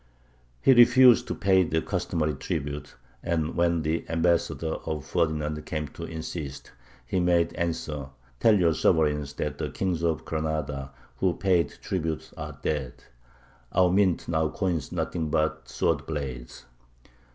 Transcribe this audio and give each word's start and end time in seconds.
He 0.63 0.73
refused 0.73 1.27
to 1.27 1.35
pay 1.35 1.61
the 1.63 1.79
customary 1.79 2.33
tribute, 2.33 2.95
and 3.21 3.53
when 3.53 3.83
the 3.83 4.03
ambassador 4.09 4.77
of 4.83 5.05
Ferdinand 5.05 5.63
came 5.67 5.89
to 5.89 6.05
insist, 6.05 6.71
he 7.05 7.19
made 7.19 7.53
answer: 7.53 8.07
"Tell 8.39 8.57
your 8.59 8.73
sovereigns 8.73 9.33
that 9.33 9.59
the 9.59 9.69
kings 9.69 10.01
of 10.01 10.25
Granada 10.25 10.91
who 11.17 11.35
paid 11.35 11.75
tribute 11.83 12.31
are 12.35 12.57
dead: 12.63 12.93
our 13.73 13.91
mint 13.91 14.27
now 14.27 14.49
coins 14.49 14.91
nothing 14.91 15.29
but 15.29 15.69
sword 15.69 16.07
blades!" 16.07 16.65